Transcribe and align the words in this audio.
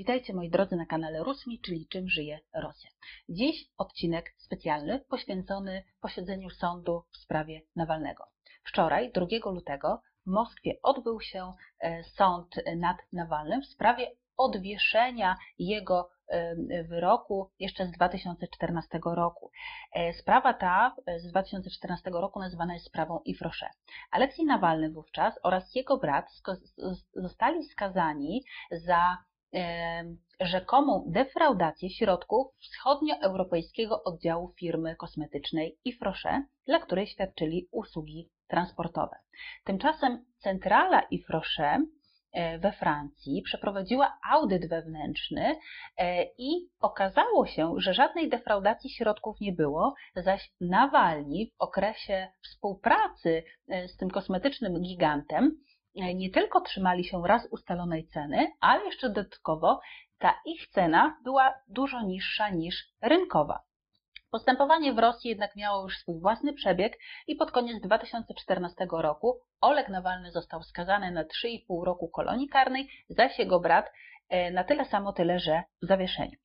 Witajcie 0.00 0.34
moi 0.34 0.50
drodzy 0.50 0.76
na 0.76 0.86
kanale 0.86 1.22
Rusmi, 1.24 1.60
czyli 1.60 1.86
czym 1.88 2.08
żyje 2.08 2.40
Rosja. 2.54 2.90
Dziś 3.28 3.70
odcinek 3.78 4.34
specjalny 4.36 5.00
poświęcony 5.08 5.84
posiedzeniu 6.00 6.50
sądu 6.50 7.04
w 7.12 7.16
sprawie 7.16 7.60
Nawalnego. 7.76 8.24
Wczoraj, 8.64 9.12
2 9.12 9.26
lutego, 9.50 10.02
w 10.26 10.30
Moskwie 10.30 10.74
odbył 10.82 11.20
się 11.20 11.52
e, 11.80 12.04
sąd 12.04 12.54
nad 12.76 12.96
Nawalnym 13.12 13.62
w 13.62 13.66
sprawie 13.66 14.10
odwieszenia 14.36 15.36
jego 15.58 16.10
e, 16.28 16.84
wyroku 16.84 17.50
jeszcze 17.58 17.86
z 17.86 17.90
2014 17.90 19.00
roku. 19.04 19.50
E, 19.92 20.12
sprawa 20.12 20.54
ta 20.54 20.96
z 21.18 21.30
2014 21.30 22.10
roku 22.10 22.40
nazywana 22.40 22.74
jest 22.74 22.86
sprawą 22.86 23.20
Ifrosze. 23.24 23.70
Aleksiej 24.10 24.46
Nawalny 24.46 24.90
wówczas 24.90 25.34
oraz 25.42 25.74
jego 25.74 25.98
brat 25.98 26.26
zostali 27.14 27.64
skazani 27.64 28.44
za 28.70 29.29
rzekomą 30.40 31.04
defraudację 31.06 31.90
środków 31.90 32.46
wschodnioeuropejskiego 32.60 34.04
oddziału 34.04 34.54
firmy 34.58 34.96
kosmetycznej 34.96 35.78
Ifroche, 35.84 36.44
dla 36.66 36.78
której 36.78 37.06
świadczyli 37.06 37.68
usługi 37.72 38.30
transportowe. 38.48 39.16
Tymczasem 39.64 40.24
centrala 40.38 41.00
Ifroche 41.10 41.78
e, 42.32 42.58
we 42.58 42.72
Francji 42.72 43.42
przeprowadziła 43.42 44.18
audyt 44.30 44.68
wewnętrzny 44.68 45.56
e, 45.96 46.24
i 46.38 46.68
okazało 46.80 47.46
się, 47.46 47.74
że 47.78 47.94
żadnej 47.94 48.28
defraudacji 48.28 48.90
środków 48.90 49.40
nie 49.40 49.52
było, 49.52 49.94
zaś 50.16 50.52
Nawalni 50.60 51.50
w 51.50 51.62
okresie 51.62 52.28
współpracy 52.42 53.42
e, 53.68 53.88
z 53.88 53.96
tym 53.96 54.10
kosmetycznym 54.10 54.82
gigantem 54.82 55.56
nie 55.94 56.30
tylko 56.30 56.60
trzymali 56.60 57.04
się 57.04 57.22
raz 57.26 57.48
ustalonej 57.50 58.06
ceny, 58.06 58.52
ale 58.60 58.84
jeszcze 58.84 59.08
dodatkowo 59.08 59.80
ta 60.18 60.40
ich 60.46 60.68
cena 60.68 61.16
była 61.24 61.54
dużo 61.68 62.02
niższa 62.02 62.50
niż 62.50 62.88
rynkowa. 63.02 63.60
Postępowanie 64.30 64.92
w 64.92 64.98
Rosji 64.98 65.30
jednak 65.30 65.56
miało 65.56 65.82
już 65.82 65.98
swój 65.98 66.20
własny 66.20 66.52
przebieg 66.52 66.98
i 67.26 67.36
pod 67.36 67.50
koniec 67.50 67.82
2014 67.82 68.86
roku 68.92 69.40
Oleg 69.60 69.88
Nawalny 69.88 70.32
został 70.32 70.62
skazany 70.62 71.10
na 71.10 71.24
3,5 71.24 71.84
roku 71.84 72.08
kolonii 72.08 72.48
karnej, 72.48 72.88
zaś 73.08 73.38
jego 73.38 73.60
brat 73.60 73.90
E, 74.30 74.50
na 74.50 74.64
tyle 74.64 74.84
samo 74.84 75.12
tyle, 75.12 75.40
że 75.40 75.62
w 75.82 75.86
zawieszeniu. 75.86 76.36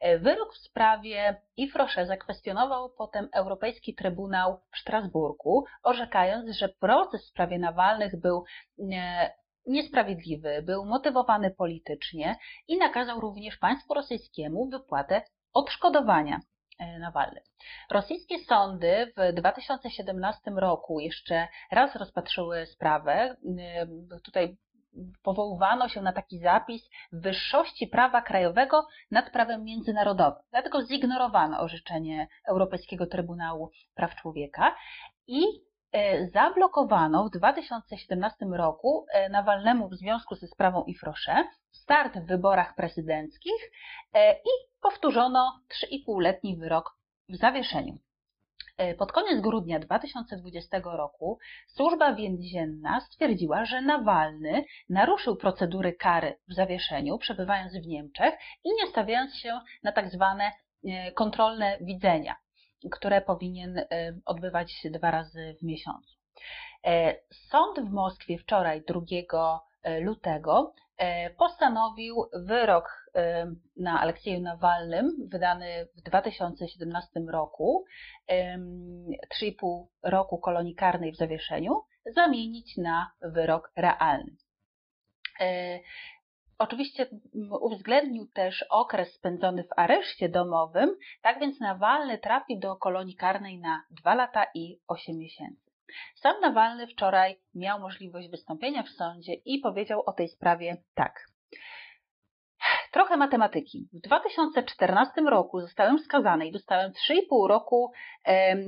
E, 0.00 0.18
wyrok 0.18 0.54
w 0.54 0.58
sprawie 0.58 1.42
Ifrosze 1.56 2.06
zakwestionował 2.06 2.90
potem 2.90 3.28
Europejski 3.32 3.94
Trybunał 3.94 4.60
w 4.72 4.78
Strasburgu, 4.78 5.64
orzekając, 5.82 6.56
że 6.56 6.68
proces 6.68 7.24
w 7.24 7.28
sprawie 7.28 7.58
Nawalnych 7.58 8.20
był 8.20 8.44
e, 8.92 9.30
niesprawiedliwy, 9.66 10.62
był 10.62 10.84
motywowany 10.84 11.50
politycznie 11.50 12.36
i 12.68 12.78
nakazał 12.78 13.20
również 13.20 13.56
państwu 13.56 13.94
rosyjskiemu 13.94 14.68
wypłatę 14.68 15.22
odszkodowania 15.52 16.40
Nawalny. 17.00 17.40
Rosyjskie 17.90 18.38
sądy 18.38 19.12
w 19.16 19.32
2017 19.32 20.50
roku 20.50 21.00
jeszcze 21.00 21.48
raz 21.70 21.96
rozpatrzyły 21.96 22.66
sprawę. 22.66 23.36
Tutaj 24.24 24.56
powoływano 25.22 25.88
się 25.88 26.02
na 26.02 26.12
taki 26.12 26.38
zapis 26.38 26.90
wyższości 27.12 27.86
prawa 27.86 28.22
krajowego 28.22 28.86
nad 29.10 29.30
prawem 29.30 29.64
międzynarodowym. 29.64 30.42
Dlatego 30.50 30.82
zignorowano 30.86 31.60
orzeczenie 31.60 32.28
Europejskiego 32.48 33.06
Trybunału 33.06 33.70
Praw 33.94 34.14
Człowieka 34.14 34.76
i 35.26 35.44
e, 35.92 36.26
zablokowano 36.26 37.24
w 37.24 37.30
2017 37.30 38.46
roku 38.52 39.06
e, 39.12 39.28
Nawalnemu 39.28 39.88
w 39.88 39.94
związku 39.94 40.34
ze 40.34 40.46
sprawą 40.46 40.84
Ifrosze 40.84 41.44
start 41.70 42.18
w 42.18 42.26
wyborach 42.26 42.74
prezydenckich 42.74 43.70
e, 44.12 44.32
i 44.32 44.50
powtórzono 44.80 45.60
3,5-letni 45.84 46.56
wyrok 46.56 46.96
w 47.28 47.36
zawieszeniu. 47.36 47.98
E, 48.76 48.94
pod 48.94 49.12
koniec 49.12 49.40
grudnia 49.40 49.78
2020 49.78 50.80
roku 50.84 51.38
służba 51.66 52.14
więzienna 52.14 53.00
stwierdziła, 53.00 53.64
że 53.64 53.82
Nawalny 53.82 54.64
naruszył 54.88 55.36
procedury 55.36 55.92
kary 55.92 56.38
w 56.48 56.54
zawieszeniu, 56.54 57.18
przebywając 57.18 57.72
w 57.72 57.86
Niemczech 57.86 58.34
i 58.64 58.68
nie 58.68 58.86
stawiając 58.90 59.34
się 59.34 59.60
na 59.82 59.92
tak 59.92 60.10
zwane 60.10 60.52
e, 60.84 61.12
kontrolne 61.12 61.78
widzenia, 61.80 62.36
które 62.90 63.20
powinien 63.20 63.78
e, 63.78 63.86
odbywać 64.24 64.72
się 64.72 64.90
dwa 64.90 65.10
razy 65.10 65.56
w 65.60 65.64
miesiącu. 65.64 66.16
Sąd 67.30 67.80
w 67.80 67.92
Moskwie 67.92 68.38
wczoraj, 68.38 68.82
2 68.82 69.00
lutego, 70.00 70.74
postanowił 71.38 72.16
wyrok 72.32 73.05
na 73.76 74.00
Aleksieju 74.00 74.40
Nawalnym, 74.40 75.28
wydany 75.32 75.88
w 75.96 76.02
2017 76.02 77.20
roku, 77.28 77.84
3,5 78.30 79.86
roku 80.02 80.38
kolonii 80.38 80.74
karnej 80.74 81.12
w 81.12 81.16
zawieszeniu, 81.16 81.82
zamienić 82.14 82.76
na 82.76 83.10
wyrok 83.22 83.72
realny. 83.76 84.36
E, 85.40 85.80
oczywiście 86.58 87.06
uwzględnił 87.60 88.26
też 88.26 88.64
okres 88.70 89.14
spędzony 89.14 89.64
w 89.64 89.78
areszcie 89.78 90.28
domowym, 90.28 90.96
tak 91.22 91.40
więc 91.40 91.60
Nawalny 91.60 92.18
trafił 92.18 92.58
do 92.58 92.76
kolonii 92.76 93.16
karnej 93.16 93.58
na 93.58 93.82
2 93.90 94.14
lata 94.14 94.46
i 94.54 94.80
8 94.88 95.18
miesięcy. 95.18 95.66
Sam 96.14 96.40
Nawalny 96.40 96.86
wczoraj 96.86 97.36
miał 97.54 97.80
możliwość 97.80 98.28
wystąpienia 98.28 98.82
w 98.82 98.88
sądzie 98.88 99.34
i 99.34 99.58
powiedział 99.58 100.02
o 100.06 100.12
tej 100.12 100.28
sprawie 100.28 100.76
tak. 100.94 101.26
Trochę 102.96 103.16
matematyki. 103.16 103.88
W 103.92 104.00
2014 104.00 105.20
roku 105.20 105.60
zostałem 105.60 105.98
skazany 105.98 106.46
i 106.46 106.52
dostałem 106.52 106.92
3,5 106.92 107.48
roku 107.48 107.92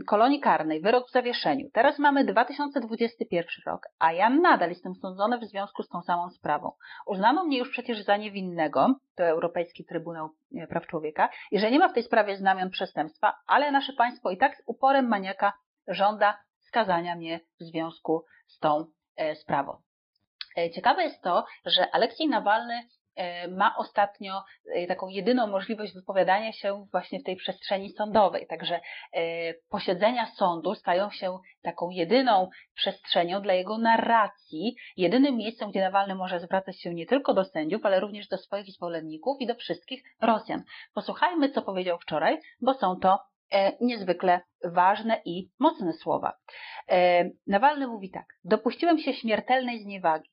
kolonii 0.07 0.41
karnej, 0.41 0.81
wyrok 0.81 1.09
w 1.09 1.13
zawieszeniu. 1.13 1.71
Teraz 1.73 1.99
mamy 1.99 2.25
2021 2.25 3.47
rok, 3.67 3.83
a 3.99 4.13
ja 4.13 4.31
nadal 4.31 4.69
jestem 4.69 4.95
sądzony 4.95 5.39
w 5.39 5.45
związku 5.45 5.83
z 5.83 5.89
tą 5.89 6.03
samą 6.03 6.31
sprawą. 6.31 6.73
Uznano 7.07 7.45
mnie 7.45 7.59
już 7.59 7.71
przecież 7.71 8.05
za 8.05 8.17
niewinnego, 8.17 8.95
to 9.17 9.25
Europejski 9.25 9.85
Trybunał 9.85 10.29
e, 10.57 10.67
Praw 10.67 10.87
Człowieka, 10.87 11.29
i 11.51 11.59
że 11.59 11.71
nie 11.71 11.79
ma 11.79 11.89
w 11.89 11.95
tej 11.95 12.03
sprawie 12.03 12.37
znamion 12.37 12.71
przestępstwa, 12.71 13.35
ale 13.47 13.73
nasze 13.73 13.93
państwo 13.93 14.31
i 14.31 14.37
tak 14.37 14.57
z 14.57 14.63
uporem 14.67 15.09
maniaka 15.09 15.53
żąda 15.87 16.39
skazania 16.59 17.17
mnie 17.17 17.41
w 17.61 17.65
związku 17.65 18.25
z 18.47 18.59
tą 18.59 18.85
e, 19.17 19.35
sprawą. 19.35 19.77
E, 20.57 20.71
ciekawe 20.71 21.03
jest 21.03 21.23
to, 21.23 21.45
że 21.67 21.91
Aleksiej 21.93 22.29
Nawalny 22.29 22.89
ma 23.49 23.77
ostatnio 23.77 24.43
e, 24.75 24.87
taką 24.87 25.09
jedyną 25.09 25.47
możliwość 25.47 25.95
wypowiadania 25.95 26.53
się 26.53 26.87
właśnie 26.93 27.21
w 27.21 27.25
tej 27.25 27.37
przestrzeni 27.37 27.93
sądowej. 27.93 28.47
Także 28.47 28.81
e, 29.13 29.21
posiedzenia 29.71 30.27
sądu 30.27 30.75
stają 30.75 31.11
się 31.11 31.39
taką 31.63 31.91
jedyną 31.91 32.49
przestrzenią 32.75 33.43
dla 33.43 33.55
jego 33.55 33.79
narracji, 33.79 34.77
jedynym 34.97 35.37
miejscem, 35.37 35.71
gdzie 35.71 35.81
Nawalny 35.81 36.15
może 36.15 36.41
zwracać 36.41 36.81
się 36.81 36.95
nie 36.95 37.07
tylko 37.07 37.35
do 37.35 37.45
sędziów, 37.45 37.87
ale 37.87 38.01
również 38.01 38.29
do 38.29 38.39
swoich 38.39 38.71
zwolenników 38.71 39.41
i 39.41 39.47
do 39.47 39.55
wszystkich 39.55 40.03
Rosjan. 40.21 40.63
Posłuchajmy, 40.95 41.51
co 41.51 41.63
powiedział 41.63 41.99
wczoraj, 41.99 42.39
bo 42.61 42.75
są 42.75 42.97
to 42.97 43.19
niezwykle 43.81 44.41
ważne 44.65 45.23
i 45.25 45.51
mocne 45.59 45.93
słowa. 45.93 46.33
Nawalny 47.47 47.87
mówi 47.87 48.11
tak: 48.11 48.27
Dopuściłem 48.45 48.99
się 48.99 49.13
śmiertelnej 49.13 49.83
zniewagi 49.83 50.31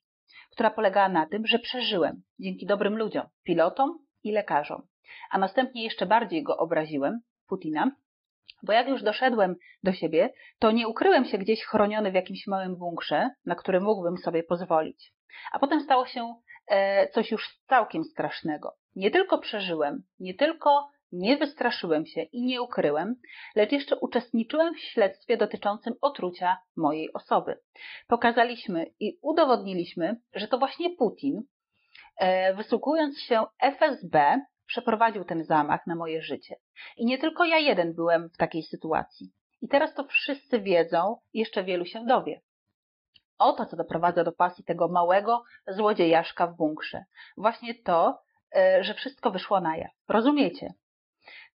która 0.50 0.70
polegała 0.70 1.08
na 1.08 1.26
tym, 1.26 1.46
że 1.46 1.58
przeżyłem 1.58 2.22
dzięki 2.38 2.66
dobrym 2.66 2.98
ludziom, 2.98 3.26
pilotom 3.44 3.98
i 4.24 4.32
lekarzom. 4.32 4.86
A 5.30 5.38
następnie 5.38 5.84
jeszcze 5.84 6.06
bardziej 6.06 6.42
go 6.42 6.56
obraziłem, 6.56 7.20
Putina, 7.48 7.90
bo 8.62 8.72
jak 8.72 8.88
już 8.88 9.02
doszedłem 9.02 9.56
do 9.82 9.92
siebie, 9.92 10.32
to 10.58 10.70
nie 10.70 10.88
ukryłem 10.88 11.24
się 11.24 11.38
gdzieś 11.38 11.64
chroniony 11.64 12.10
w 12.10 12.14
jakimś 12.14 12.46
małym 12.46 12.76
bunkrze, 12.76 13.30
na 13.46 13.54
który 13.54 13.80
mógłbym 13.80 14.18
sobie 14.18 14.42
pozwolić. 14.42 15.12
A 15.52 15.58
potem 15.58 15.80
stało 15.80 16.06
się 16.06 16.34
e, 16.66 17.08
coś 17.08 17.30
już 17.30 17.58
całkiem 17.68 18.04
strasznego. 18.04 18.76
Nie 18.96 19.10
tylko 19.10 19.38
przeżyłem, 19.38 20.02
nie 20.18 20.34
tylko 20.34 20.88
nie 21.12 21.36
wystraszyłem 21.36 22.06
się 22.06 22.22
i 22.22 22.42
nie 22.42 22.62
ukryłem, 22.62 23.16
lecz 23.56 23.72
jeszcze 23.72 23.96
uczestniczyłem 23.96 24.74
w 24.74 24.80
śledztwie 24.80 25.36
dotyczącym 25.36 25.94
otrucia 26.00 26.56
mojej 26.76 27.12
osoby. 27.12 27.58
Pokazaliśmy 28.08 28.86
i 29.00 29.18
udowodniliśmy, 29.22 30.20
że 30.34 30.48
to 30.48 30.58
właśnie 30.58 30.90
Putin, 30.96 31.42
e, 32.16 32.54
wysługując 32.54 33.20
się 33.20 33.44
FSB, 33.58 34.40
przeprowadził 34.66 35.24
ten 35.24 35.44
zamach 35.44 35.86
na 35.86 35.94
moje 35.94 36.22
życie. 36.22 36.56
I 36.96 37.06
nie 37.06 37.18
tylko 37.18 37.44
ja 37.44 37.58
jeden 37.58 37.94
byłem 37.94 38.28
w 38.28 38.36
takiej 38.36 38.62
sytuacji. 38.62 39.32
I 39.62 39.68
teraz 39.68 39.94
to 39.94 40.04
wszyscy 40.04 40.60
wiedzą, 40.60 41.16
jeszcze 41.34 41.64
wielu 41.64 41.84
się 41.84 42.04
dowie. 42.04 42.40
Oto, 43.38 43.66
co 43.66 43.76
doprowadza 43.76 44.24
do 44.24 44.32
pasji 44.32 44.64
tego 44.64 44.88
małego 44.88 45.44
złodziejaszka 45.68 46.46
w 46.46 46.56
bunkrze. 46.56 47.04
Właśnie 47.36 47.74
to, 47.74 48.22
e, 48.56 48.84
że 48.84 48.94
wszystko 48.94 49.30
wyszło 49.30 49.60
na 49.60 49.76
jaw. 49.76 49.90
Rozumiecie? 50.08 50.74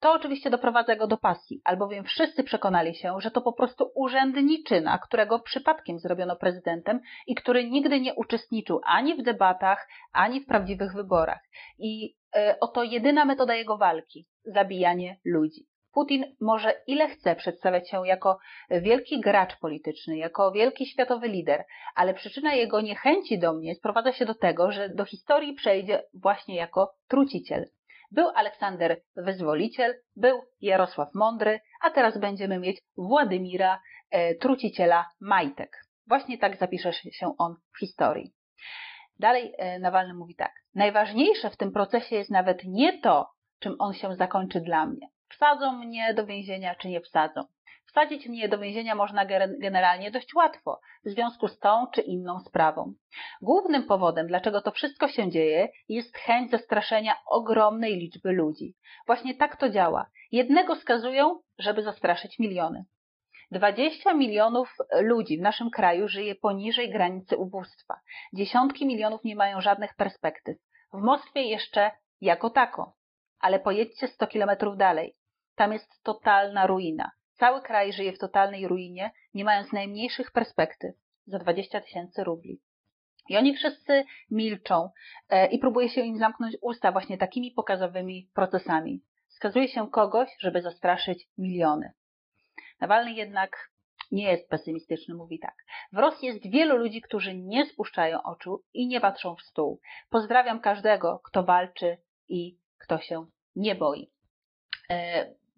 To 0.00 0.12
oczywiście 0.12 0.50
doprowadza 0.50 0.96
go 0.96 1.06
do 1.06 1.16
pasji, 1.16 1.60
albowiem 1.64 2.04
wszyscy 2.04 2.44
przekonali 2.44 2.94
się, 2.94 3.14
że 3.18 3.30
to 3.30 3.42
po 3.42 3.52
prostu 3.52 3.90
urzędniczyna, 3.94 4.98
którego 4.98 5.40
przypadkiem 5.40 5.98
zrobiono 5.98 6.36
prezydentem 6.36 7.00
i 7.26 7.34
który 7.34 7.70
nigdy 7.70 8.00
nie 8.00 8.14
uczestniczył 8.14 8.80
ani 8.86 9.14
w 9.14 9.22
debatach, 9.22 9.88
ani 10.12 10.40
w 10.40 10.46
prawdziwych 10.46 10.94
wyborach. 10.94 11.40
I 11.78 12.16
oto 12.60 12.82
jedyna 12.82 13.24
metoda 13.24 13.54
jego 13.54 13.78
walki 13.78 14.26
zabijanie 14.44 15.16
ludzi. 15.24 15.66
Putin 15.92 16.24
może 16.40 16.74
ile 16.86 17.08
chce 17.08 17.36
przedstawiać 17.36 17.90
się 17.90 18.06
jako 18.06 18.38
wielki 18.70 19.20
gracz 19.20 19.58
polityczny, 19.58 20.16
jako 20.16 20.52
wielki 20.52 20.86
światowy 20.86 21.28
lider, 21.28 21.64
ale 21.94 22.14
przyczyna 22.14 22.54
jego 22.54 22.80
niechęci 22.80 23.38
do 23.38 23.52
mnie 23.52 23.74
sprowadza 23.74 24.12
się 24.12 24.24
do 24.24 24.34
tego, 24.34 24.72
że 24.72 24.88
do 24.88 25.04
historii 25.04 25.54
przejdzie 25.54 26.02
właśnie 26.14 26.56
jako 26.56 26.94
truciciel. 27.08 27.66
Był 28.10 28.28
Aleksander 28.28 29.00
Wyzwoliciel, 29.16 29.94
był 30.16 30.42
Jarosław 30.60 31.08
Mądry, 31.14 31.60
a 31.82 31.90
teraz 31.90 32.18
będziemy 32.18 32.58
mieć 32.58 32.80
Władimira 32.96 33.80
e, 34.10 34.34
Truciciela 34.34 35.06
Majtek. 35.20 35.76
Właśnie 36.06 36.38
tak 36.38 36.56
zapisze 36.56 36.92
się 36.92 37.34
on 37.38 37.56
w 37.74 37.78
historii. 37.78 38.32
Dalej 39.18 39.52
e, 39.58 39.78
Nawalny 39.78 40.14
mówi 40.14 40.34
tak. 40.34 40.52
Najważniejsze 40.74 41.50
w 41.50 41.56
tym 41.56 41.72
procesie 41.72 42.16
jest 42.16 42.30
nawet 42.30 42.64
nie 42.64 43.00
to, 43.00 43.30
czym 43.58 43.76
on 43.78 43.92
się 43.92 44.14
zakończy 44.14 44.60
dla 44.60 44.86
mnie. 44.86 45.08
Wsadzą 45.28 45.72
mnie 45.72 46.14
do 46.14 46.26
więzienia, 46.26 46.74
czy 46.74 46.88
nie 46.88 47.00
wsadzą. 47.00 47.40
Wsadzić 47.90 48.26
mnie 48.26 48.48
do 48.48 48.58
więzienia 48.58 48.94
można 48.94 49.24
generalnie 49.58 50.10
dość 50.10 50.34
łatwo, 50.34 50.80
w 51.04 51.10
związku 51.10 51.48
z 51.48 51.58
tą 51.58 51.86
czy 51.92 52.00
inną 52.00 52.40
sprawą. 52.40 52.94
Głównym 53.42 53.82
powodem, 53.82 54.26
dlaczego 54.26 54.62
to 54.62 54.70
wszystko 54.70 55.08
się 55.08 55.30
dzieje, 55.30 55.68
jest 55.88 56.16
chęć 56.16 56.50
zastraszenia 56.50 57.16
ogromnej 57.26 57.96
liczby 57.96 58.32
ludzi. 58.32 58.74
Właśnie 59.06 59.34
tak 59.34 59.56
to 59.56 59.70
działa. 59.70 60.10
Jednego 60.32 60.76
skazują, 60.76 61.40
żeby 61.58 61.82
zastraszyć 61.82 62.38
miliony. 62.38 62.84
20 63.50 64.14
milionów 64.14 64.76
ludzi 65.00 65.38
w 65.38 65.42
naszym 65.42 65.70
kraju 65.70 66.08
żyje 66.08 66.34
poniżej 66.34 66.90
granicy 66.90 67.36
ubóstwa. 67.36 68.00
Dziesiątki 68.32 68.86
milionów 68.86 69.24
nie 69.24 69.36
mają 69.36 69.60
żadnych 69.60 69.94
perspektyw. 69.94 70.56
W 70.92 71.00
Moskwie 71.02 71.42
jeszcze 71.42 71.90
jako 72.20 72.50
tako. 72.50 72.96
Ale 73.40 73.60
pojedźcie 73.60 74.08
100 74.08 74.26
kilometrów 74.26 74.76
dalej. 74.76 75.16
Tam 75.54 75.72
jest 75.72 76.02
totalna 76.02 76.66
ruina. 76.66 77.10
Cały 77.40 77.62
kraj 77.62 77.92
żyje 77.92 78.12
w 78.12 78.18
totalnej 78.18 78.68
ruinie, 78.68 79.10
nie 79.34 79.44
mając 79.44 79.72
najmniejszych 79.72 80.30
perspektyw 80.30 80.94
za 81.26 81.38
20 81.38 81.80
tysięcy 81.80 82.24
rubli. 82.24 82.60
I 83.28 83.36
oni 83.36 83.56
wszyscy 83.56 84.04
milczą 84.30 84.90
e, 85.28 85.46
i 85.46 85.58
próbuje 85.58 85.88
się 85.88 86.00
im 86.00 86.18
zamknąć 86.18 86.56
usta 86.60 86.92
właśnie 86.92 87.18
takimi 87.18 87.50
pokazowymi 87.50 88.30
procesami. 88.34 89.02
Skazuje 89.28 89.68
się 89.68 89.90
kogoś, 89.90 90.28
żeby 90.38 90.62
zastraszyć 90.62 91.28
miliony. 91.38 91.92
Nawalny 92.80 93.12
jednak 93.12 93.70
nie 94.10 94.32
jest 94.32 94.48
pesymistyczny, 94.48 95.14
mówi 95.14 95.38
tak. 95.38 95.54
W 95.92 95.98
Rosji 95.98 96.28
jest 96.28 96.50
wielu 96.50 96.76
ludzi, 96.76 97.00
którzy 97.00 97.36
nie 97.36 97.66
spuszczają 97.66 98.22
oczu 98.22 98.64
i 98.74 98.86
nie 98.86 99.00
patrzą 99.00 99.36
w 99.36 99.42
stół. 99.42 99.80
Pozdrawiam 100.10 100.60
każdego, 100.60 101.20
kto 101.24 101.44
walczy 101.44 101.98
i 102.28 102.58
kto 102.78 102.98
się 102.98 103.26
nie 103.56 103.74
boi. 103.74 104.10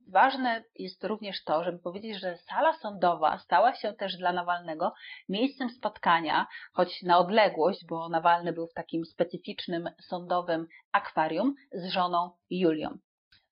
Ważne 0.09 0.65
jest 0.79 1.05
również 1.05 1.45
to, 1.45 1.65
żeby 1.65 1.79
powiedzieć, 1.79 2.21
że 2.21 2.37
sala 2.37 2.73
sądowa 2.73 3.39
stała 3.39 3.75
się 3.75 3.93
też 3.93 4.17
dla 4.17 4.33
Nawalnego 4.33 4.93
miejscem 5.29 5.71
spotkania, 5.71 6.47
choć 6.73 7.03
na 7.03 7.19
odległość, 7.19 7.87
bo 7.87 8.09
Nawalny 8.09 8.53
był 8.53 8.67
w 8.67 8.75
takim 8.75 9.05
specyficznym 9.05 9.91
sądowym 10.01 10.67
akwarium 10.93 11.55
z 11.73 11.93
żoną 11.93 12.31
Julią. 12.51 12.99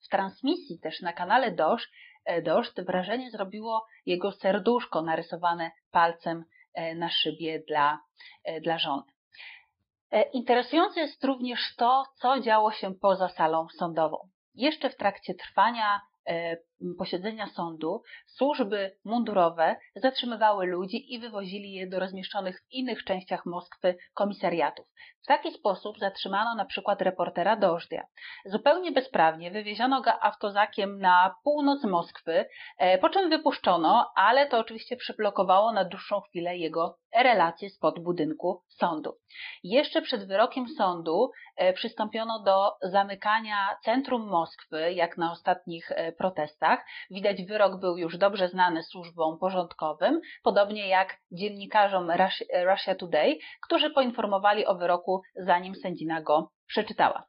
W 0.05 0.09
transmisji 0.09 0.79
też 0.81 1.01
na 1.01 1.13
kanale 1.13 1.53
Dosz 1.53 1.89
E, 2.25 2.43
Doszt 2.43 2.81
wrażenie 2.81 3.31
zrobiło 3.31 3.87
jego 4.07 4.33
serduszko 4.33 5.03
narysowane 5.03 5.71
palcem 5.91 6.45
e, 6.75 6.95
na 6.95 7.09
szybie 7.09 7.63
dla, 7.69 7.99
e, 8.45 8.61
dla 8.61 8.79
żony. 8.79 9.03
Interesujące 10.33 11.01
jest 11.01 11.25
również 11.25 11.77
to, 11.77 12.05
co 12.15 12.41
działo 12.41 12.73
się 12.73 12.95
poza 12.95 13.29
salą 13.29 13.67
sądową. 13.79 14.17
Jeszcze 14.55 14.91
w 14.91 14.97
trakcie 14.97 15.35
trwania 15.35 16.01
呃 16.25 16.57
posiedzenia 16.99 17.47
sądu 17.47 18.03
służby 18.27 18.97
mundurowe 19.05 19.77
zatrzymywały 19.97 20.67
ludzi 20.67 21.15
i 21.15 21.19
wywozili 21.19 21.73
je 21.73 21.87
do 21.87 22.01
rozmieszczonych 22.01 22.61
w 22.61 22.73
innych 22.73 23.05
częściach 23.05 23.47
Moskwy 23.47 23.97
komisariatów. 24.15 24.87
W 25.23 25.27
taki 25.27 25.53
sposób 25.53 25.99
zatrzymano 25.99 26.55
na 26.55 26.65
przykład 26.65 27.03
reportera 27.03 27.57
Dożdia. 27.57 28.07
Zupełnie 28.45 28.93
bezprawnie 28.93 29.51
wywieziono 29.51 30.01
go 30.01 30.23
autozakiem 30.23 30.99
na 30.99 31.35
północ 31.45 31.85
Moskwy, 31.85 32.45
e, 32.79 32.99
po 32.99 33.09
czym 33.09 33.31
wypuszczono, 33.31 34.11
ale 34.15 34.47
to 34.47 34.59
oczywiście 34.59 34.97
przyblokowało 34.97 35.73
na 35.73 35.85
dłuższą 35.85 36.21
chwilę 36.21 36.57
jego 36.57 36.99
relacje 37.15 37.71
spod 37.71 38.01
budynku 38.01 38.63
sądu. 38.69 39.17
Jeszcze 39.65 40.03
przed 40.03 40.27
wyrokiem 40.27 40.69
sądu 40.69 41.31
e, 41.57 41.73
przystąpiono 41.73 42.43
do 42.43 42.73
zamykania 42.83 43.77
centrum 43.85 44.29
Moskwy, 44.29 44.93
jak 44.93 45.19
na 45.19 45.33
ostatnich 45.33 45.91
e, 45.91 46.13
Widać, 47.11 47.45
wyrok 47.45 47.81
był 47.81 47.97
już 47.97 48.19
dobrze 48.19 48.49
znany 48.49 48.83
służbom 48.83 49.39
porządkowym, 49.39 50.21
podobnie 50.43 50.89
jak 50.89 51.17
dziennikarzom 51.33 52.11
Russia 52.65 52.95
Today, 52.95 53.39
którzy 53.67 53.91
poinformowali 53.91 54.67
o 54.67 54.75
wyroku, 54.75 55.23
zanim 55.37 55.75
sędzina 55.75 56.23
go 56.23 56.51
przeczytała. 56.67 57.27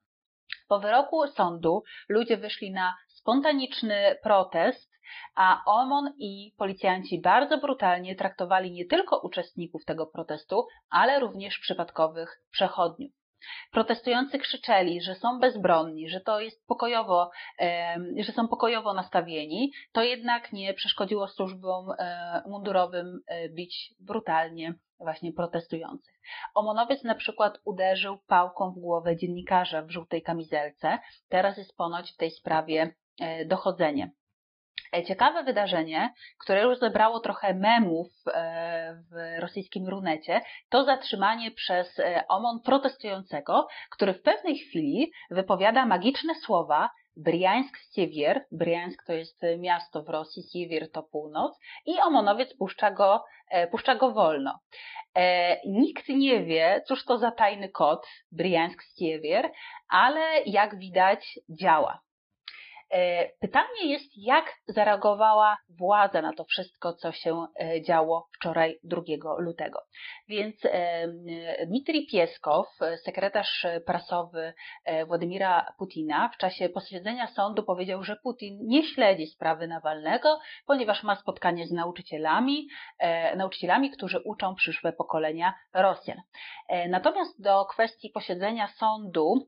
Po 0.67 0.79
wyroku 0.79 1.27
sądu 1.27 1.83
ludzie 2.09 2.37
wyszli 2.37 2.71
na 2.71 2.95
spontaniczny 3.07 4.15
protest, 4.23 4.91
a 5.35 5.63
OMON 5.65 6.13
i 6.17 6.53
policjanci 6.57 7.21
bardzo 7.21 7.57
brutalnie 7.57 8.15
traktowali 8.15 8.71
nie 8.71 8.85
tylko 8.85 9.19
uczestników 9.19 9.85
tego 9.85 10.05
protestu, 10.05 10.67
ale 10.89 11.19
również 11.19 11.59
przypadkowych 11.59 12.41
przechodniów. 12.51 13.20
Protestujący 13.71 14.39
krzyczeli, 14.39 15.01
że 15.01 15.15
są 15.15 15.39
bezbronni, 15.39 16.09
że 16.09 16.21
to 16.21 16.39
jest 16.39 16.67
pokojowo, 16.67 17.31
że 18.19 18.31
są 18.31 18.47
pokojowo 18.47 18.93
nastawieni, 18.93 19.71
to 19.91 20.03
jednak 20.03 20.53
nie 20.53 20.73
przeszkodziło 20.73 21.27
służbom 21.27 21.91
e, 21.99 22.43
mundurowym 22.47 23.19
e, 23.27 23.49
bić 23.49 23.93
brutalnie 23.99 24.73
właśnie 24.99 25.33
protestujących. 25.33 26.19
Omonowiec 26.55 27.03
na 27.03 27.15
przykład 27.15 27.59
uderzył 27.65 28.17
pałką 28.27 28.71
w 28.71 28.79
głowę 28.79 29.17
dziennikarza 29.17 29.81
w 29.81 29.91
żółtej 29.91 30.21
kamizelce. 30.21 30.99
Teraz 31.29 31.57
jest 31.57 31.77
ponoć 31.77 32.11
w 32.11 32.17
tej 32.17 32.31
sprawie 32.31 32.93
e, 33.19 33.45
dochodzenie. 33.45 34.11
E, 34.95 35.03
ciekawe 35.03 35.43
wydarzenie, 35.43 36.13
które 36.39 36.61
już 36.61 36.79
zebrało 36.79 37.19
trochę 37.19 37.53
memów 37.53 38.07
e, 38.27 38.93
w 39.11 39.41
rosyjskim 39.41 39.87
runecie, 39.87 40.41
to 40.69 40.83
zatrzymanie 40.83 41.51
przez 41.51 42.01
OMON 42.27 42.59
protestującego, 42.61 43.67
który 43.89 44.13
w 44.13 44.21
pewnej 44.21 44.57
chwili 44.57 45.11
wypowiada 45.29 45.85
magiczne 45.85 46.35
słowa 46.35 46.89
Briańsk-Siewier, 47.17 48.45
Briańsk 48.51 49.03
to 49.05 49.13
jest 49.13 49.41
miasto 49.59 50.03
w 50.03 50.09
Rosji, 50.09 50.43
Siewier 50.43 50.91
to 50.91 51.03
północ 51.03 51.59
i 51.85 51.99
Omonowiec 51.99 52.57
puszcza 52.57 52.91
go, 52.91 53.25
e, 53.49 53.67
puszcza 53.67 53.95
go 53.95 54.11
wolno. 54.11 54.59
E, 55.15 55.57
nikt 55.67 56.09
nie 56.09 56.43
wie, 56.43 56.81
cóż 56.87 57.05
to 57.05 57.17
za 57.17 57.31
tajny 57.31 57.69
kod 57.69 58.07
Briańsk-Siewier, 58.31 59.49
ale 59.89 60.43
jak 60.45 60.77
widać 60.77 61.39
działa. 61.49 61.99
E, 62.91 63.29
pytanie 63.39 63.85
jest, 63.85 64.11
jak 64.17 64.45
zareagowała 64.67 65.57
władza 65.69 66.21
na 66.21 66.33
to 66.33 66.43
wszystko, 66.43 66.93
co 66.93 67.11
się 67.11 67.45
e, 67.59 67.81
działo 67.81 68.27
wczoraj 68.35 68.79
2 68.83 69.01
lutego. 69.37 69.79
Więc 70.27 70.55
e, 70.65 71.07
Dmitrij 71.67 72.07
Pieskow, 72.11 72.67
sekretarz 73.05 73.65
prasowy 73.85 74.53
Władimira 75.07 75.73
Putina, 75.77 76.29
w 76.33 76.37
czasie 76.37 76.69
posiedzenia 76.69 77.27
sądu 77.27 77.63
powiedział, 77.63 78.03
że 78.03 78.15
Putin 78.23 78.59
nie 78.61 78.83
śledzi 78.83 79.27
sprawy 79.27 79.67
Nawalnego, 79.67 80.39
ponieważ 80.65 81.03
ma 81.03 81.15
spotkanie 81.15 81.67
z 81.67 81.71
nauczycielami, 81.71 82.67
nauczycielami, 83.35 83.91
którzy 83.91 84.19
uczą 84.25 84.55
przyszłe 84.55 84.93
pokolenia 84.93 85.53
Rosjan. 85.73 86.21
Natomiast 86.89 87.41
do 87.41 87.65
kwestii 87.65 88.09
posiedzenia 88.09 88.67
sądu 88.67 89.47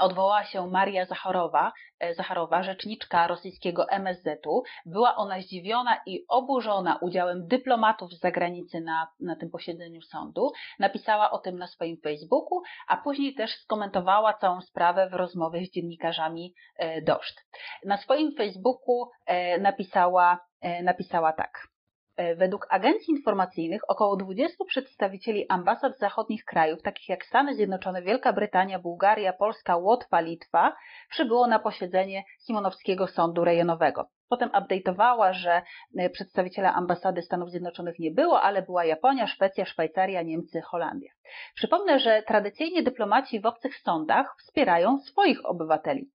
odwołała 0.00 0.44
się 0.44 0.66
Maria 0.70 1.06
Zacharowa, 1.06 1.72
e, 2.00 2.14
Zacharowa, 2.14 2.62
rzeczniczka 2.62 3.26
rosyjskiego 3.26 3.88
MSZ-u. 3.88 4.62
Była 4.86 5.16
ona 5.16 5.40
zdziwiona 5.40 6.00
i 6.06 6.24
oburzona 6.28 6.98
udziałem 7.00 7.46
dyplomatów 7.46 8.12
z 8.12 8.20
zagranicy 8.20 8.80
na, 8.80 9.08
na 9.20 9.36
tym 9.36 9.50
posiedzeniu 9.50 10.02
sądu. 10.02 10.52
Napisała 10.78 11.30
o 11.30 11.38
tym 11.38 11.58
na 11.58 11.66
swoim 11.66 11.96
Facebooku, 12.00 12.62
a 12.88 12.96
później 12.96 13.34
też 13.34 13.50
skomentowała 13.56 14.34
całą 14.34 14.60
sprawę 14.60 15.08
w 15.10 15.14
rozmowie 15.14 15.66
z 15.66 15.70
dziennikarzami 15.70 16.54
e, 16.76 17.02
Doszt. 17.02 17.40
Na 17.84 17.96
swoim 17.96 18.36
Facebooku 18.36 19.10
e, 19.26 19.58
napisała, 19.58 20.38
napisała 20.82 21.32
tak. 21.32 21.73
E, 22.16 22.36
według 22.36 22.66
agencji 22.70 23.14
informacyjnych 23.14 23.82
około 23.88 24.16
20 24.16 24.64
przedstawicieli 24.64 25.46
ambasad 25.48 25.98
zachodnich 25.98 26.44
krajów, 26.44 26.82
takich 26.82 27.08
jak 27.08 27.24
Stany 27.24 27.54
Zjednoczone, 27.54 28.02
Wielka 28.02 28.32
Brytania, 28.32 28.78
Bułgaria, 28.78 29.32
Polska, 29.32 29.76
Łotwa, 29.76 30.20
Litwa, 30.20 30.76
przybyło 31.10 31.46
na 31.46 31.58
posiedzenie 31.58 32.24
Simonowskiego 32.46 33.06
Sądu 33.06 33.44
Rejonowego. 33.44 34.08
Potem 34.28 34.50
update'owała, 34.50 35.32
że 35.32 35.62
e, 35.98 36.10
przedstawiciela 36.10 36.74
ambasady 36.74 37.22
Stanów 37.22 37.50
Zjednoczonych 37.50 37.98
nie 37.98 38.10
było, 38.10 38.42
ale 38.42 38.62
była 38.62 38.84
Japonia, 38.84 39.26
Szwecja, 39.26 39.64
Szwajcaria, 39.64 40.22
Niemcy, 40.22 40.60
Holandia. 40.60 41.12
Przypomnę, 41.54 41.98
że 41.98 42.22
tradycyjnie 42.22 42.82
dyplomaci 42.82 43.40
w 43.40 43.46
obcych 43.46 43.76
sądach 43.76 44.34
wspierają 44.38 44.98
swoich 44.98 45.46
obywateli. 45.46 46.10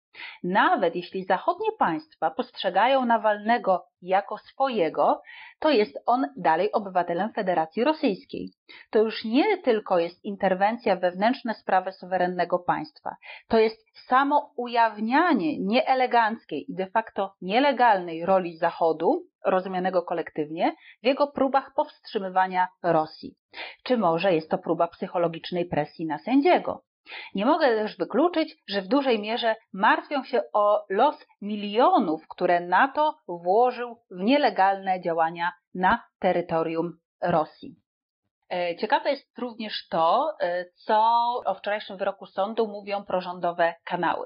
Nawet 0.44 0.96
jeśli 0.96 1.24
zachodnie 1.24 1.72
państwa 1.80 2.32
postrzegają 2.32 3.06
Nawalnego 3.06 3.86
jako 4.02 4.38
swojego, 4.38 5.22
to 5.60 5.70
jest 5.70 6.00
on 6.06 6.28
dalej 6.38 6.72
obywatelem 6.72 7.34
Federacji 7.34 7.84
Rosyjskiej. 7.84 8.52
To 8.90 9.00
już 9.00 9.26
nie 9.26 9.58
tylko 9.58 10.00
jest 10.00 10.26
interwencja 10.26 10.96
wewnętrzne 10.96 11.54
sprawy 11.54 11.92
suwerennego 11.92 12.60
państwa, 12.60 13.16
to 13.48 13.60
jest 13.60 14.08
samo 14.08 14.54
ujawnianie 14.58 15.60
nieeleganckiej 15.60 16.72
i 16.72 16.76
de 16.76 16.88
facto 16.88 17.36
nielegalnej 17.42 18.26
roli 18.26 18.58
Zachodu, 18.58 19.26
rozumianego 19.46 20.02
kolektywnie, 20.02 20.76
w 21.04 21.06
jego 21.06 21.28
próbach 21.28 21.74
powstrzymywania 21.76 22.68
Rosji. 22.84 23.36
Czy 23.84 23.98
może 23.98 24.34
jest 24.34 24.50
to 24.50 24.58
próba 24.58 24.88
psychologicznej 24.88 25.66
presji 25.66 26.06
na 26.06 26.18
sędziego? 26.18 26.84
Nie 27.36 27.46
mogę 27.46 27.68
też 27.68 27.98
wykluczyć, 27.98 28.56
że 28.68 28.82
w 28.82 28.88
dużej 28.88 29.20
mierze 29.20 29.56
martwią 29.74 30.24
się 30.24 30.42
o 30.54 30.86
los 30.90 31.28
milionów, 31.42 32.28
które 32.28 32.60
NATO 32.60 33.18
włożył 33.28 33.96
w 34.12 34.24
nielegalne 34.24 35.02
działania 35.02 35.52
na 35.74 36.04
terytorium 36.20 37.00
Rosji. 37.22 37.76
E, 38.50 38.76
ciekawe 38.76 39.10
jest 39.12 39.38
również 39.38 39.88
to, 39.88 40.36
e, 40.40 40.66
co 40.66 41.00
o 41.46 41.56
wczorajszym 41.56 41.98
wyroku 41.98 42.26
sądu 42.26 42.68
mówią 42.68 43.04
prorządowe 43.04 43.76
kanały. 43.84 44.26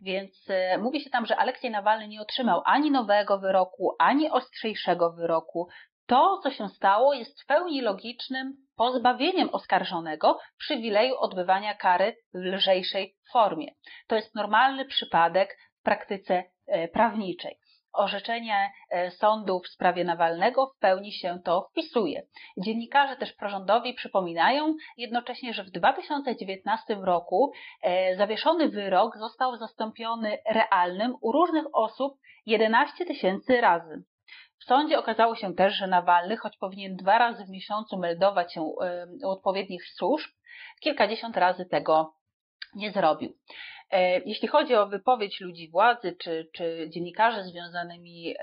Więc 0.00 0.50
e, 0.50 0.78
mówi 0.78 1.00
się 1.00 1.10
tam, 1.10 1.26
że 1.26 1.36
Aleksiej 1.36 1.70
Nawalny 1.70 2.08
nie 2.08 2.20
otrzymał 2.20 2.62
ani 2.64 2.90
nowego 2.90 3.38
wyroku, 3.38 3.94
ani 3.98 4.30
ostrzejszego 4.30 5.12
wyroku. 5.12 5.68
To, 6.08 6.40
co 6.42 6.50
się 6.50 6.68
stało, 6.68 7.14
jest 7.14 7.42
w 7.42 7.46
pełni 7.46 7.80
logicznym 7.80 8.56
pozbawieniem 8.76 9.48
oskarżonego 9.52 10.38
przywileju 10.58 11.14
odbywania 11.18 11.74
kary 11.74 12.16
w 12.34 12.38
lżejszej 12.38 13.16
formie. 13.32 13.66
To 14.06 14.16
jest 14.16 14.34
normalny 14.34 14.84
przypadek 14.84 15.58
w 15.80 15.82
praktyce 15.82 16.44
e, 16.66 16.88
prawniczej. 16.88 17.58
Orzeczenie 17.92 18.70
e, 18.90 19.10
sądu 19.10 19.60
w 19.60 19.68
sprawie 19.68 20.04
Nawalnego 20.04 20.66
w 20.66 20.78
pełni 20.78 21.12
się 21.12 21.38
to 21.44 21.68
wpisuje. 21.70 22.22
Dziennikarze 22.58 23.16
też 23.16 23.32
prorządowi 23.32 23.94
przypominają 23.94 24.74
jednocześnie, 24.96 25.54
że 25.54 25.64
w 25.64 25.70
2019 25.70 26.94
roku 26.94 27.52
e, 27.82 28.16
zawieszony 28.16 28.68
wyrok 28.68 29.18
został 29.18 29.56
zastąpiony 29.56 30.38
realnym 30.46 31.14
u 31.20 31.32
różnych 31.32 31.64
osób 31.72 32.18
11 32.46 33.06
tysięcy 33.06 33.60
razy. 33.60 34.02
W 34.58 34.64
sądzie 34.64 34.98
okazało 34.98 35.36
się 35.36 35.54
też, 35.54 35.74
że 35.74 35.86
Nawalny, 35.86 36.36
choć 36.36 36.56
powinien 36.56 36.96
dwa 36.96 37.18
razy 37.18 37.44
w 37.44 37.50
miesiącu 37.50 37.98
meldować 37.98 38.54
się 38.54 38.62
u 38.62 38.76
odpowiednich 39.28 39.84
służb, 39.86 40.30
kilkadziesiąt 40.80 41.36
razy 41.36 41.66
tego 41.66 42.14
nie 42.74 42.92
zrobił. 42.92 43.36
E, 43.90 44.20
jeśli 44.20 44.48
chodzi 44.48 44.74
o 44.74 44.86
wypowiedź 44.86 45.40
ludzi 45.40 45.70
władzy 45.70 46.16
czy, 46.20 46.50
czy 46.52 46.86
dziennikarzy 46.90 47.42
związanymi 47.42 48.34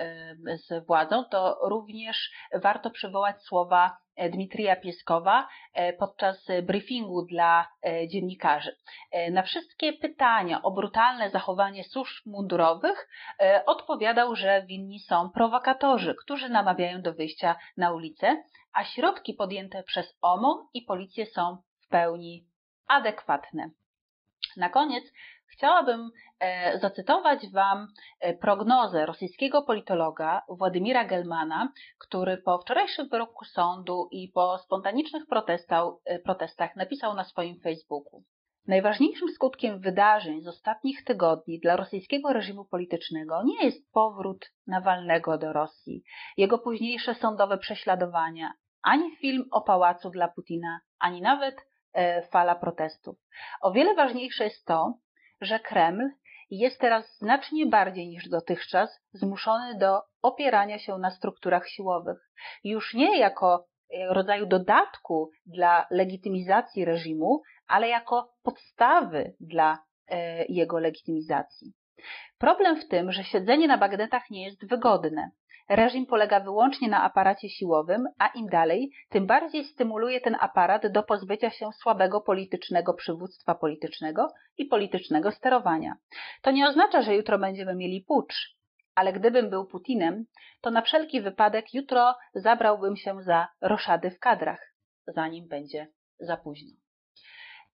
z 0.55 0.85
władzą, 0.85 1.23
to 1.23 1.59
również 1.61 2.31
warto 2.53 2.89
przywołać 2.89 3.41
słowa 3.41 3.97
e, 4.15 4.29
Dmitrija 4.29 4.75
Pieskowa 4.75 5.47
e, 5.73 5.93
podczas 5.93 6.47
briefingu 6.63 7.21
dla 7.21 7.67
dziennikarzy. 8.07 8.75
Na 9.31 9.43
wszystkie 9.43 9.93
pytania 9.93 10.61
o 10.61 10.71
brutalne 10.71 11.29
zachowanie 11.29 11.83
służb 11.83 12.25
mundurowych 12.25 13.09
odpowiadał, 13.65 14.35
że 14.35 14.65
winni 14.67 14.99
są 14.99 15.29
prowokatorzy, 15.29 16.15
którzy 16.15 16.49
namawiają 16.49 17.01
do 17.01 17.13
wyjścia 17.13 17.55
na 17.77 17.93
ulicę, 17.93 18.43
a 18.73 18.83
środki 18.83 19.33
podjęte 19.33 19.83
przez 19.83 20.17
OMON 20.21 20.67
i 20.73 20.81
policję 20.81 21.25
są 21.25 21.57
w 21.79 21.87
pełni 21.87 22.47
adekwatne. 22.87 23.69
Na 24.57 24.69
koniec 24.69 25.03
chciałabym 25.47 26.11
e, 26.39 26.79
zacytować 26.79 27.49
Wam 27.53 27.87
e, 28.19 28.33
prognozę 28.33 29.05
rosyjskiego 29.05 29.61
politologa 29.61 30.41
Władimira 30.49 31.05
Gelmana, 31.05 31.73
który 31.97 32.37
po 32.37 32.57
wczorajszym 32.57 33.09
wyroku 33.09 33.45
sądu 33.45 34.07
i 34.11 34.31
po 34.33 34.57
spontanicznych 34.57 35.23
e, 36.05 36.19
protestach 36.19 36.75
napisał 36.75 37.13
na 37.13 37.23
swoim 37.23 37.59
Facebooku. 37.59 38.23
Najważniejszym 38.67 39.29
skutkiem 39.29 39.79
wydarzeń 39.79 40.41
z 40.41 40.47
ostatnich 40.47 41.03
tygodni 41.03 41.59
dla 41.59 41.75
rosyjskiego 41.75 42.33
reżimu 42.33 42.65
politycznego 42.65 43.43
nie 43.43 43.65
jest 43.65 43.91
powrót 43.91 44.51
Nawalnego 44.67 45.37
do 45.37 45.53
Rosji, 45.53 46.03
jego 46.37 46.59
późniejsze 46.59 47.15
sądowe 47.15 47.57
prześladowania, 47.57 48.53
ani 48.83 49.15
film 49.15 49.45
o 49.51 49.61
pałacu 49.61 50.09
dla 50.09 50.27
Putina, 50.27 50.79
ani 50.99 51.21
nawet 51.21 51.55
fala 52.31 52.55
protestów. 52.55 53.17
O 53.61 53.71
wiele 53.71 53.95
ważniejsze 53.95 54.43
jest 54.43 54.65
to, 54.65 54.93
że 55.45 55.59
Kreml 55.59 56.09
jest 56.49 56.79
teraz 56.79 57.17
znacznie 57.17 57.65
bardziej 57.65 58.07
niż 58.07 58.29
dotychczas 58.29 58.99
zmuszony 59.13 59.77
do 59.77 60.01
opierania 60.21 60.79
się 60.79 60.97
na 60.97 61.11
strukturach 61.11 61.69
siłowych. 61.69 62.31
Już 62.63 62.93
nie 62.93 63.19
jako 63.19 63.65
e, 63.93 64.13
rodzaju 64.13 64.45
dodatku 64.45 65.31
dla 65.45 65.87
legitymizacji 65.91 66.85
reżimu, 66.85 67.41
ale 67.67 67.87
jako 67.87 68.33
podstawy 68.43 69.35
dla 69.39 69.77
e, 70.07 70.45
jego 70.45 70.79
legitymizacji. 70.79 71.73
Problem 72.37 72.81
w 72.81 72.87
tym, 72.87 73.11
że 73.11 73.23
siedzenie 73.23 73.67
na 73.67 73.77
bagnetach 73.77 74.29
nie 74.29 74.45
jest 74.45 74.69
wygodne. 74.69 75.31
Reżim 75.69 76.05
polega 76.05 76.39
wyłącznie 76.39 76.89
na 76.89 77.03
aparacie 77.03 77.49
siłowym, 77.49 78.07
a 78.19 78.27
im 78.27 78.47
dalej, 78.47 78.91
tym 79.09 79.27
bardziej 79.27 79.63
stymuluje 79.63 80.21
ten 80.21 80.37
aparat 80.39 80.87
do 80.87 81.03
pozbycia 81.03 81.49
się 81.49 81.69
słabego 81.81 82.21
politycznego 82.21 82.93
przywództwa 82.93 83.55
politycznego 83.55 84.27
i 84.57 84.65
politycznego 84.65 85.31
sterowania. 85.31 85.95
To 86.41 86.51
nie 86.51 86.67
oznacza, 86.67 87.01
że 87.01 87.15
jutro 87.15 87.39
będziemy 87.39 87.75
mieli 87.75 88.01
pucz, 88.01 88.55
ale 88.95 89.13
gdybym 89.13 89.49
był 89.49 89.65
Putinem, 89.65 90.25
to 90.61 90.71
na 90.71 90.81
wszelki 90.81 91.21
wypadek 91.21 91.73
jutro 91.73 92.15
zabrałbym 92.33 92.95
się 92.95 93.21
za 93.21 93.47
roszady 93.61 94.11
w 94.11 94.19
kadrach, 94.19 94.73
zanim 95.07 95.47
będzie 95.47 95.87
za 96.19 96.37
późno. 96.37 96.71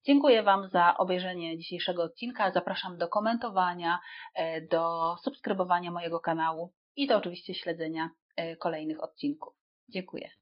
Dziękuję 0.05 0.43
Wam 0.43 0.67
za 0.67 0.97
obejrzenie 0.97 1.57
dzisiejszego 1.57 2.03
odcinka. 2.03 2.51
Zapraszam 2.51 2.97
do 2.97 3.07
komentowania, 3.07 3.99
e, 4.35 4.61
do 4.61 5.15
subskrybowania 5.23 5.91
mojego 5.91 6.19
kanału 6.19 6.73
i 6.95 7.07
do 7.07 7.17
oczywiście 7.17 7.53
śledzenia 7.53 8.09
e, 8.35 8.55
kolejnych 8.55 9.03
odcinków. 9.03 9.53
Dziękuję. 9.89 10.40